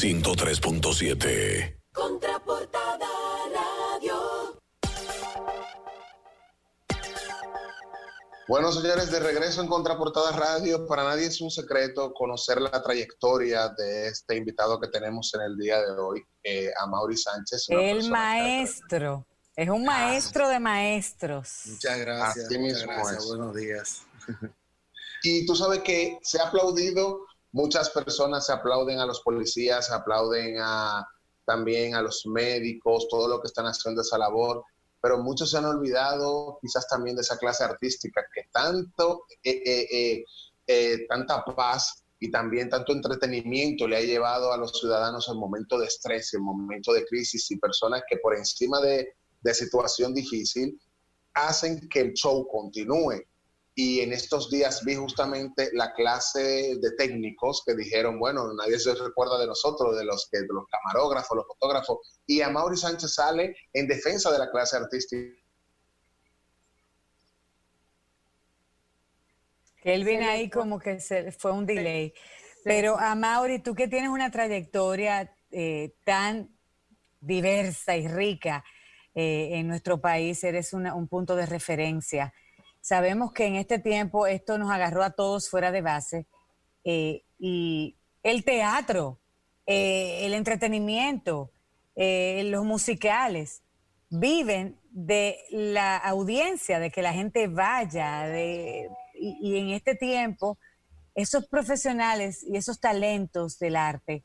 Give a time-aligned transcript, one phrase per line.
[0.00, 1.76] 103.7.
[1.92, 3.06] Contraportada
[3.52, 4.58] Radio.
[8.48, 13.68] Bueno, señores, de regreso en Contraportada Radio, para nadie es un secreto conocer la trayectoria
[13.76, 17.66] de este invitado que tenemos en el día de hoy, eh, a Mauri Sánchez.
[17.68, 19.26] El maestro.
[19.54, 21.60] Es un maestro de maestros.
[21.66, 22.46] Muchas gracias.
[22.46, 23.18] Así muchas mismo gracias.
[23.18, 23.26] es.
[23.26, 24.02] Buenos días.
[25.22, 31.06] Y tú sabes que se ha aplaudido, muchas personas aplauden a los policías, aplauden a,
[31.44, 34.64] también a los médicos, todo lo que están haciendo esa labor,
[35.00, 39.88] pero muchos se han olvidado quizás también de esa clase artística que tanto, eh, eh,
[39.90, 40.24] eh,
[40.66, 45.80] eh, tanta paz y también tanto entretenimiento le ha llevado a los ciudadanos en momentos
[45.80, 50.78] de estrés, en momentos de crisis y personas que por encima de, de situación difícil
[51.32, 53.22] hacen que el show continúe
[53.82, 58.94] y en estos días vi justamente la clase de técnicos que dijeron, bueno, nadie se
[58.94, 63.14] recuerda de nosotros, de los, que, de los camarógrafos, los fotógrafos, y a Mauri Sánchez
[63.14, 65.34] sale en defensa de la clase artística.
[69.82, 72.12] Kelvin ahí como que se fue un delay.
[72.62, 76.50] Pero a Mauri, tú que tienes una trayectoria eh, tan
[77.20, 78.62] diversa y rica
[79.14, 82.32] eh, en nuestro país, eres una- un punto de referencia.
[82.80, 86.26] Sabemos que en este tiempo esto nos agarró a todos fuera de base
[86.84, 89.20] eh, y el teatro,
[89.66, 91.52] eh, el entretenimiento,
[91.94, 93.62] eh, los musicales
[94.08, 98.26] viven de la audiencia, de que la gente vaya,
[99.14, 100.58] y, en este tiempo
[101.14, 104.24] esos profesionales y esos talentos del arte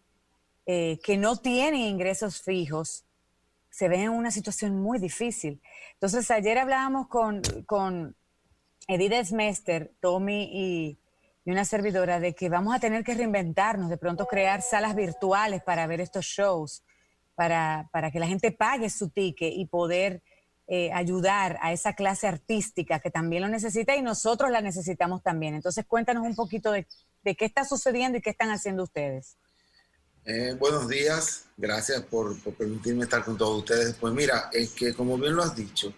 [0.65, 3.05] que no tienen ingresos fijos
[3.69, 5.61] se ven en una situación muy difícil.
[5.93, 8.15] Entonces, ayer hablábamos con
[8.87, 10.99] Edith Smester, Tommy y,
[11.45, 15.85] una servidora de que vamos a tener que reinventarnos, de pronto crear salas virtuales para
[15.85, 16.83] ver estos shows,
[17.35, 20.23] para, para que la gente pague su ticket y poder
[20.67, 25.53] eh, ayudar a esa clase artística que también lo necesita y nosotros la necesitamos también.
[25.53, 26.87] Entonces, cuéntanos un poquito de,
[27.23, 29.37] de qué está sucediendo y qué están haciendo ustedes.
[30.25, 31.45] Eh, buenos días.
[31.55, 33.93] Gracias por, por permitirme estar con todos ustedes.
[33.93, 35.93] Pues mira, es que como bien lo has dicho,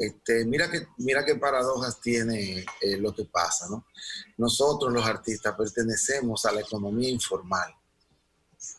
[0.00, 3.84] este, mira, que, mira qué paradojas tiene eh, lo que pasa, ¿no?
[4.38, 7.70] Nosotros los artistas pertenecemos a la economía informal,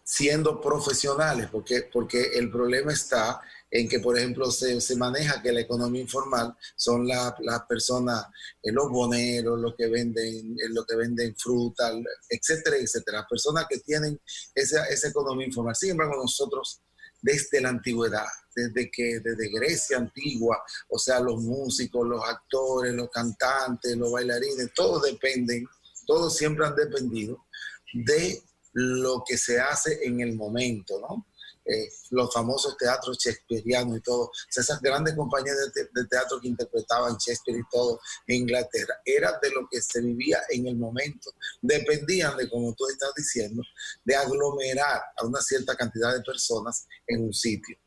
[0.03, 3.39] siendo profesionales, porque, porque el problema está
[3.69, 8.25] en que, por ejemplo, se, se maneja que la economía informal son la- las personas,
[8.61, 11.91] eh, los boneros, los que venden, eh, los que venden fruta,
[12.29, 14.19] etcétera, etcétera, las personas que tienen
[14.55, 15.75] esa, esa economía informal.
[15.75, 16.81] Sin embargo, nosotros
[17.21, 23.09] desde la antigüedad, desde que desde Grecia antigua, o sea, los músicos, los actores, los
[23.09, 25.65] cantantes, los bailarines, todos dependen,
[26.05, 27.45] todos siempre han dependido
[27.93, 28.41] de
[28.73, 31.25] lo que se hace en el momento, ¿no?
[31.63, 37.59] Eh, los famosos teatros shakespearianos y todo, esas grandes compañías de teatro que interpretaban Shakespeare
[37.59, 41.31] y todo en Inglaterra, era de lo que se vivía en el momento.
[41.61, 43.61] Dependían de, como tú estás diciendo,
[44.03, 47.77] de aglomerar a una cierta cantidad de personas en un sitio.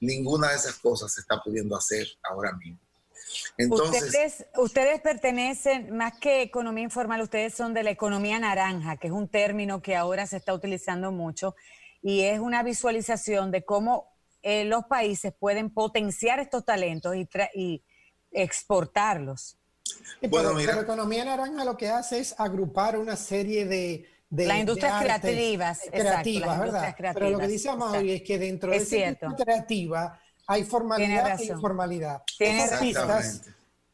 [0.00, 2.78] Ninguna de esas cosas se está pudiendo hacer ahora mismo.
[3.56, 9.08] Entonces, ustedes, ustedes pertenecen, más que economía informal, ustedes son de la economía naranja, que
[9.08, 11.54] es un término que ahora se está utilizando mucho
[12.06, 17.48] y es una visualización de cómo eh, los países pueden potenciar estos talentos y, tra-
[17.54, 17.82] y
[18.30, 19.56] exportarlos.
[19.82, 20.72] Sí, Bueno, pero, mira.
[20.72, 24.06] pero Economía Naranja lo que hace es agrupar una serie de...
[24.28, 26.80] de Las industrias de artes creativas, exacto, creativas, las ¿verdad?
[26.82, 28.12] industrias Pero lo que creativas, dice Amaury exacto.
[28.14, 32.22] es que dentro Es de esa industria creativa hay formalidad e informalidad.
[32.36, 33.42] Tiene Los artistas.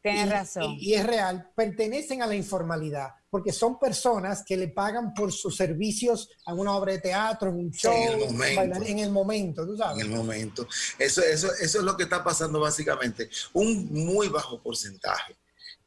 [0.01, 0.63] Tienes y- razón.
[0.79, 5.31] Y, y es real, pertenecen a la informalidad, porque son personas que le pagan por
[5.31, 8.61] sus servicios a una obra de teatro, en un show, en el momento.
[8.61, 10.03] bailar- en el momento, tú en sabes.
[10.03, 10.67] el momento.
[10.97, 13.29] Eso, eso, eso es lo que está pasando básicamente.
[13.53, 15.35] Un muy bajo porcentaje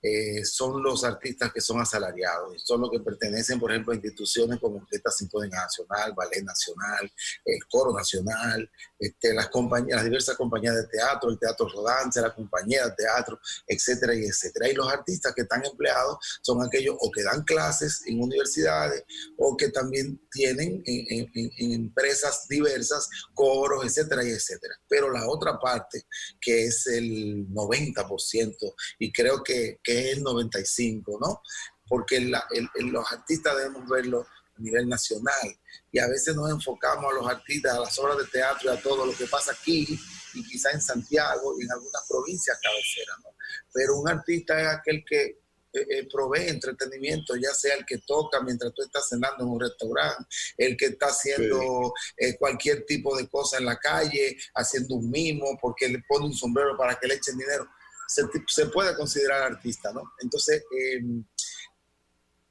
[0.07, 4.61] eh, son los artistas que son asalariados, son los que pertenecen, por ejemplo, a instituciones
[4.61, 7.11] como Orquesta Sinfónica Nacional, Ballet Nacional,
[7.43, 12.35] el Coro Nacional, este, las, compañías, las diversas compañías de teatro, el Teatro Rodante, la
[12.35, 14.69] compañía de teatro, etcétera, y etcétera.
[14.69, 19.05] Y los artistas que están empleados son aquellos o que dan clases en universidades
[19.39, 21.31] o que también tienen en,
[21.73, 24.75] empresas diversas coros, etcétera, y etcétera.
[24.87, 26.03] Pero la otra parte,
[26.39, 31.43] que es el 90%, y creo que es el 95%, ¿no?
[31.89, 34.27] Porque la- el- el- los artistas debemos verlo
[34.57, 35.59] a nivel nacional
[35.91, 38.81] y a veces nos enfocamos a los artistas, a las obras de teatro y a
[38.81, 39.99] todo lo que pasa aquí
[40.35, 43.31] y quizá en Santiago y en algunas provincias cabeceras, ¿no?
[43.73, 45.41] Pero un artista es aquel que
[45.77, 49.61] eh, eh, provee entretenimiento, ya sea el que toca mientras tú estás cenando en un
[49.61, 50.25] restaurante,
[50.57, 55.59] el que está haciendo eh, cualquier tipo de cosa en la calle, haciendo un mimo,
[55.61, 57.69] porque le pone un sombrero para que le echen dinero.
[58.15, 60.03] Se, puede considerar artista, ¿no?
[60.21, 61.25] Entonces, em,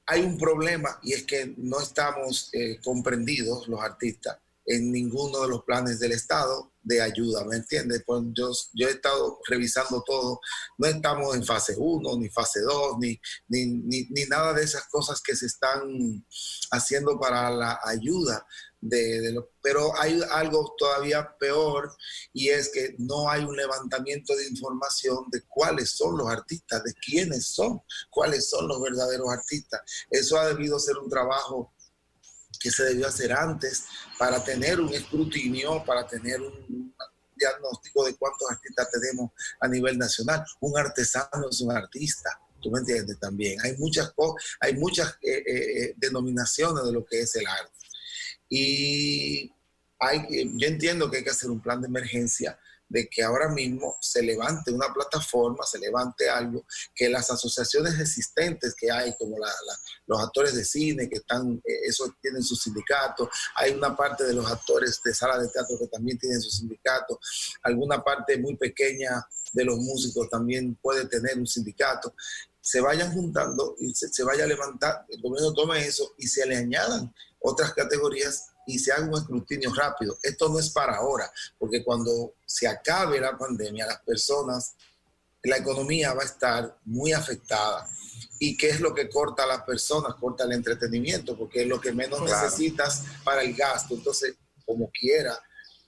[0.06, 2.52] hay un problema y es que no estamos
[2.84, 8.04] comprendidos los artistas en ninguno de los planes del Estado de ayuda, ¿me entiendes?
[8.06, 10.40] Pues yo, yo he estado revisando todo,
[10.78, 13.66] no estamos en fase 1, ni fase 2, ni, ni,
[14.10, 16.26] ni, nada de esas cosas que se están
[16.72, 18.46] haciendo para la ayuda.
[18.86, 21.96] De, de pero hay algo todavía peor
[22.34, 26.94] y es que no hay un levantamiento de información de cuáles son los artistas, de
[26.94, 29.82] quiénes son, cuáles son los verdaderos artistas.
[30.10, 31.74] Eso ha debido ser un trabajo
[32.60, 33.86] que se debió hacer antes
[34.18, 36.96] para tener un escrutinio, para tener un
[37.36, 40.44] diagnóstico de cuántos artistas tenemos a nivel nacional.
[40.62, 42.30] Un artesano es un artista,
[42.62, 43.60] tú me entiendes también.
[43.62, 44.14] Hay muchas,
[44.62, 47.83] hay muchas eh, eh, denominaciones de lo que es el arte.
[48.56, 49.52] Y
[49.98, 53.98] hay, yo entiendo que hay que hacer un plan de emergencia de que ahora mismo
[54.00, 56.64] se levante una plataforma, se levante algo,
[56.94, 59.38] que las asociaciones existentes que hay, como
[60.06, 64.36] los actores de cine, que están, eh, eso tienen su sindicato, hay una parte de
[64.36, 67.20] los actores de sala de teatro que también tienen su sindicato,
[67.64, 72.14] alguna parte muy pequeña de los músicos también puede tener un sindicato,
[72.62, 76.46] se vayan juntando y se, se vaya a levantar, el gobierno tome eso y se
[76.46, 77.12] le añadan
[77.44, 80.18] otras categorías y se haga un escrutinio rápido.
[80.24, 84.76] Esto no es para ahora, porque cuando se acabe la pandemia, las personas,
[85.44, 87.88] la economía va a estar muy afectada.
[88.40, 90.16] ¿Y qué es lo que corta a las personas?
[90.16, 93.94] Corta el entretenimiento, porque es lo que menos necesitas para el gasto.
[93.94, 94.36] Entonces,
[94.66, 95.38] como quiera,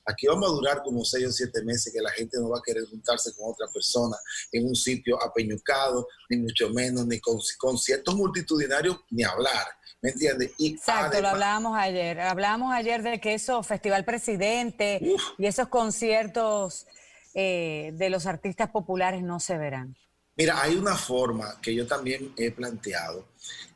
[0.06, 2.62] aquí vamos a durar como seis o siete meses que la gente no va a
[2.66, 4.16] querer juntarse con otra persona
[4.52, 9.66] en un sitio apeñucado, ni mucho menos, ni con conciertos multitudinarios, ni hablar.
[10.02, 10.52] ¿Me entiendes?
[10.60, 12.20] Exacto, lo hablábamos ayer.
[12.20, 15.00] Hablábamos ayer de que eso, Festival Presidente
[15.38, 16.86] y esos conciertos
[17.34, 19.96] eh, de los artistas populares no se verán.
[20.38, 23.26] Mira, hay una forma que yo también he planteado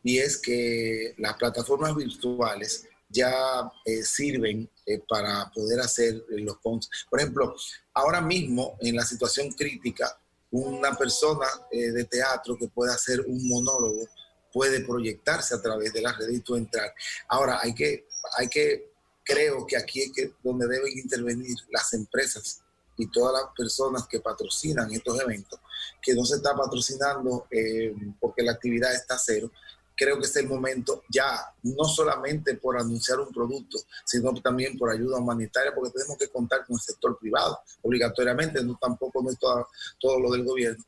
[0.04, 7.08] y es que las plataformas virtuales ya eh, sirven eh, para poder hacer los conciertos.
[7.10, 7.56] Por ejemplo,
[7.94, 10.18] ahora mismo en la situación crítica,
[10.52, 14.08] una persona de teatro que pueda hacer un monólogo
[14.52, 16.94] puede proyectarse a través de la red y tú entrar.
[17.28, 18.08] Ahora, hay que,
[18.38, 18.92] hay que,
[19.24, 22.62] creo que aquí es que donde deben intervenir las empresas
[22.98, 25.60] y todas las personas que patrocinan estos eventos,
[26.02, 29.52] que no se está patrocinando eh, porque la actividad está cero,
[30.00, 34.90] creo que es el momento ya, no solamente por anunciar un producto, sino también por
[34.90, 39.38] ayuda humanitaria, porque tenemos que contar con el sector privado obligatoriamente, no tampoco no es
[39.38, 40.82] todo, lo del gobierno.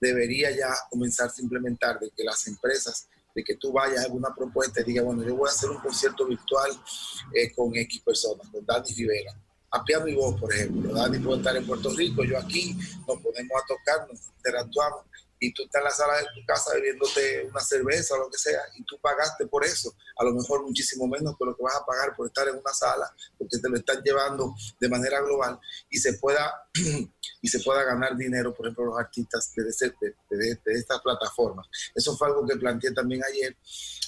[0.00, 4.34] Debería ya comenzar a implementar de que las empresas de que tú vayas a alguna
[4.34, 6.70] propuesta y digas, bueno, yo voy a hacer un concierto virtual
[7.34, 9.36] eh, con X personas, con Dani Rivera,
[9.72, 10.94] a piano y voz, por ejemplo.
[10.94, 12.78] Dani puede estar en Puerto Rico, yo aquí,
[13.08, 15.02] nos ponemos a tocar, nos interactuamos
[15.44, 18.38] y tú estás en la sala de tu casa bebiéndote una cerveza o lo que
[18.38, 21.76] sea y tú pagaste por eso, a lo mejor muchísimo menos que lo que vas
[21.76, 25.58] a pagar por estar en una sala, porque te lo están llevando de manera global
[25.90, 26.68] y se pueda,
[27.42, 31.66] y se pueda ganar dinero, por ejemplo, los artistas de, de, estas plataformas.
[31.94, 33.56] Eso fue algo que planteé también ayer,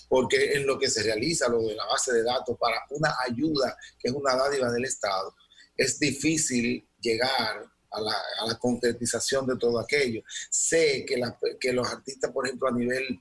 [0.08, 3.76] porque en lo que se realiza, lo de la base de datos para una ayuda,
[3.98, 5.34] que es una dádiva del Estado,
[5.76, 10.22] es difícil llegar a la, concretización de todo aquello.
[10.50, 11.20] Sé que,
[11.60, 13.20] que los artistas, por ejemplo, a nivel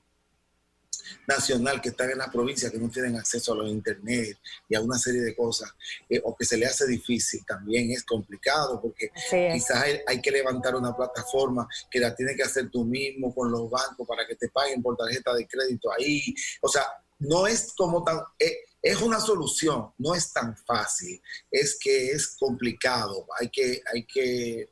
[1.26, 4.80] nacional que están en la provincia que no tienen acceso a los internet y a
[4.80, 5.72] una serie de cosas
[6.08, 10.30] eh, o que se le hace difícil también es complicado porque quizás hay, hay, que
[10.30, 14.36] levantar una plataforma que la tienes que hacer tú mismo con los bancos para que
[14.36, 16.84] te paguen por tarjeta de crédito ahí o sea
[17.18, 22.36] no es como tan eh, es una solución, no es tan fácil, es que es
[22.38, 24.70] complicado, hay que, hay que,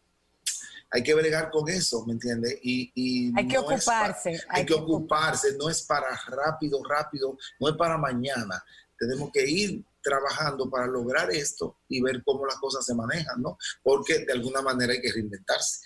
[0.90, 2.56] hay que bregar con eso, ¿me entiendes?
[2.62, 4.40] Y, hay que ocuparse.
[4.48, 8.64] hay, que, ocuparse, no es para rápido, rápido, no es para mañana.
[8.96, 13.58] Tenemos que ir trabajando para lograr esto y ver cómo las cosas se manejan, ¿no?
[13.82, 15.80] Porque de alguna manera hay que reinventarse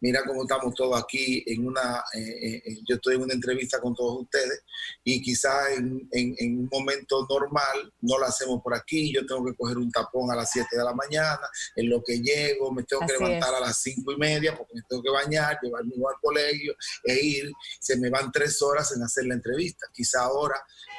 [0.00, 3.80] mira cómo estamos todos aquí en una, eh, eh, eh, yo estoy en una entrevista
[3.80, 4.62] con todos ustedes
[5.02, 9.78] y quizás en, un momento normal no lo hacemos por aquí, yo tengo que coger
[9.78, 13.12] un tapón a las 7 de la mañana, en lo que llego me tengo que
[13.14, 16.16] levantar a las 5 y media porque me tengo que bañar, llevar mi hijo al
[16.20, 16.74] colegio
[17.04, 20.56] e ir, se me van tres horas en hacer la entrevista, quizá ahora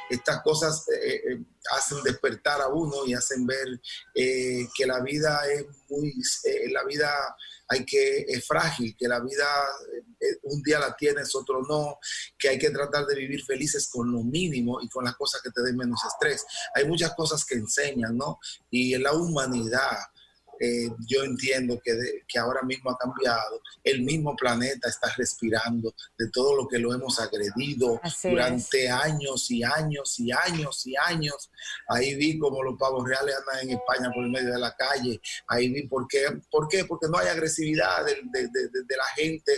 [0.09, 0.85] estas cosas
[1.75, 3.81] hacen despertar a uno y hacen ver
[4.13, 7.09] eh, que la vida es muy, eh, la vida
[7.69, 9.45] hay que, es frágil, que la vida
[10.19, 11.99] eh, un día la tienes, otro no,
[12.37, 15.51] que hay que tratar de vivir felices con lo mínimo y con las cosas que
[15.51, 16.45] te den menos estrés.
[16.75, 18.39] Hay muchas cosas que enseñan, ¿no?
[18.69, 19.97] Y en la humanidad,
[20.59, 23.61] eh, yo entiendo que, que, ahora mismo ha cambiado.
[23.83, 29.63] El mismo planeta está respirando de todo lo que lo hemos agredido durante años y
[29.63, 31.51] años y años y años.
[31.87, 35.21] Ahí vi como los pavos reales andan en España por el medio de la calle.
[35.47, 36.25] Ahí vi por qué.
[36.49, 36.85] ¿Por qué?
[36.85, 39.51] Porque no hay agresividad de, de, de, la gente,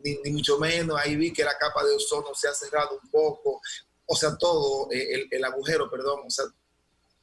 [0.00, 0.98] ni, ni, mucho menos.
[1.00, 3.60] Ahí vi que la capa de ozono se ha cerrado un poco.
[4.06, 6.20] O sea, todo, eh, el, el agujero, perdón.
[6.26, 6.44] O sea,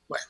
[0.07, 0.25] bueno.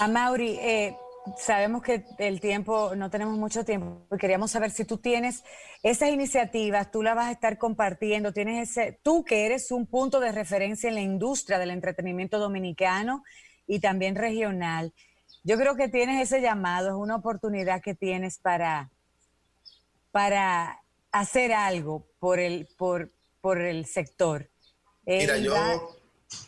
[0.00, 0.96] A Mauri, eh,
[1.38, 5.42] sabemos que el tiempo, no tenemos mucho tiempo, y queríamos saber si tú tienes
[5.82, 10.20] esas iniciativas, tú las vas a estar compartiendo, tienes ese, tú que eres un punto
[10.20, 13.24] de referencia en la industria del entretenimiento dominicano
[13.66, 14.92] y también regional.
[15.42, 18.90] Yo creo que tienes ese llamado, es una oportunidad que tienes para,
[20.10, 24.50] para hacer algo por el, por, por el sector.
[25.06, 25.98] Mira, eh, yo,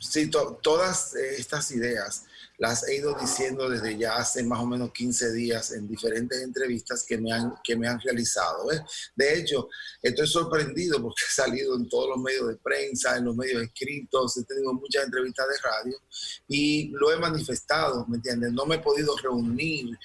[0.01, 2.26] sí, todas estas ideas
[2.59, 7.05] las he ido diciendo desde ya hace más o menos 15 días en diferentes entrevistas
[7.07, 8.69] que me han, que me han realizado.
[9.15, 9.69] De hecho,
[10.03, 14.37] estoy sorprendido porque he salido en todos los medios de prensa, en los medios escritos,
[14.39, 16.01] he tenido muchas entrevistas de radio
[16.49, 18.53] y lo he manifestado, ¿me entiendes?
[18.53, 19.97] No me he podido reunir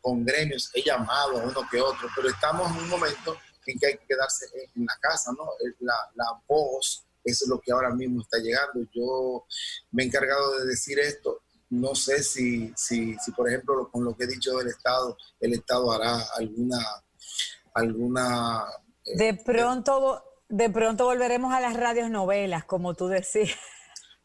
[0.00, 3.86] con gremios, he llamado a uno que otro, pero estamos en un momento en que
[3.86, 5.44] hay que quedarse en la casa, ¿no?
[5.80, 8.80] La, la voz eso es lo que ahora mismo está llegando.
[8.92, 9.44] Yo
[9.92, 11.42] me he encargado de decir esto.
[11.70, 15.54] No sé si, si, si por ejemplo, con lo que he dicho del Estado, el
[15.54, 16.78] Estado hará alguna...
[17.74, 18.64] alguna
[19.04, 20.24] eh, de pronto...
[20.50, 23.58] De pronto volveremos a las radios novelas, como tú decías.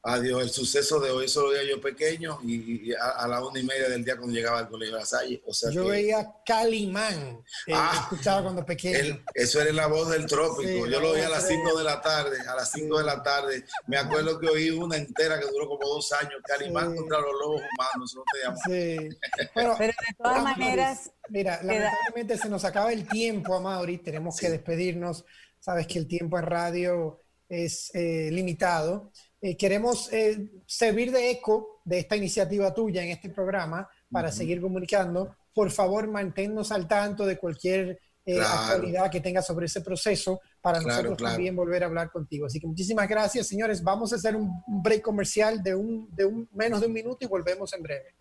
[0.05, 3.87] Adiós, el suceso de hoy solo veía yo pequeño y, a, la una y media
[3.87, 5.41] del día cuando llegaba al colegio de la Salle.
[5.45, 9.23] O sea yo veía Calimán, eh, ah, escuchaba cuando pequeño.
[9.33, 10.87] eso era la voz del trópico.
[10.87, 13.63] yo lo veía a las 5 de la tarde, a las 5 de la tarde.
[13.87, 17.61] Me acuerdo que oí una entera que duró como dos años, Calimán contra los lobos
[17.61, 19.09] humanos, no te Sí.
[19.55, 21.11] Pero de todas maneras...
[21.29, 25.23] Mira, lamentablemente se nos acaba el tiempo, Amaury, tenemos que despedirnos.
[25.61, 29.13] Sabes que el tiempo en radio es eh, limitado.
[29.45, 34.61] Eh, queremos eh, servir de eco de esta iniciativa tuya en este programa para seguir
[34.61, 35.35] comunicando.
[35.53, 40.79] Por favor, manténnos al tanto de cualquier eh, actualidad que tenga sobre ese proceso para
[40.79, 42.45] nosotros también volver a hablar contigo.
[42.45, 43.83] Así que muchísimas gracias, señores.
[43.83, 44.49] Vamos a hacer un
[44.81, 48.15] break comercial de un, de un menos de un minuto y volvemos en breve.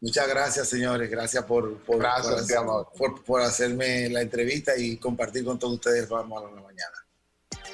[0.00, 1.10] Muchas gracias, señores.
[1.10, 2.00] Gracias por, por,
[2.96, 6.08] por, por, hacerme la entrevista y compartir con todos ustedes.
[6.08, 7.07] Vamos a la mañana.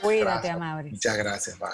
[0.01, 0.91] Cuídate, Amable.
[0.91, 1.69] Muchas gracias, bye.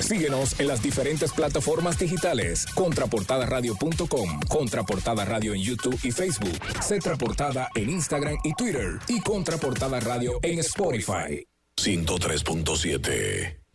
[0.00, 2.66] Síguenos en las diferentes plataformas digitales.
[2.74, 10.38] Contraportadaradio.com, Contraportada Radio en YouTube y Facebook, Cetraportada en Instagram y Twitter y Contraportada Radio
[10.42, 11.46] en Spotify.
[11.76, 13.67] 103.7